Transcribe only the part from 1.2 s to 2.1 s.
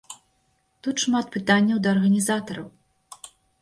пытанняў да